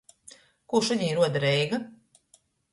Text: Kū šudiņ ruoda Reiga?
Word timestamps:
Kū 0.73 0.81
šudiņ 0.87 1.13
ruoda 1.19 1.45
Reiga? 1.45 1.83